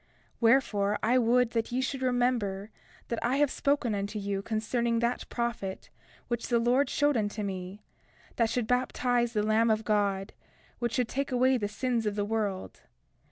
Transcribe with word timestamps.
31:4 0.01 0.07
Wherefore, 0.41 0.99
I 1.03 1.19
would 1.19 1.51
that 1.51 1.71
ye 1.71 1.79
should 1.79 2.01
remember 2.01 2.71
that 3.09 3.23
I 3.23 3.35
have 3.35 3.51
spoken 3.51 3.93
unto 3.93 4.17
you 4.17 4.41
concerning 4.41 4.97
that 4.97 5.29
prophet 5.29 5.91
which 6.27 6.47
the 6.47 6.57
Lord 6.57 6.89
showed 6.89 7.15
unto 7.15 7.43
me, 7.43 7.83
that 8.37 8.49
should 8.49 8.65
baptize 8.65 9.33
the 9.33 9.43
Lamb 9.43 9.69
of 9.69 9.85
God, 9.85 10.33
which 10.79 10.93
should 10.93 11.07
take 11.07 11.31
away 11.31 11.55
the 11.55 11.67
sins 11.67 12.07
of 12.07 12.15
the 12.15 12.25
world. 12.25 12.81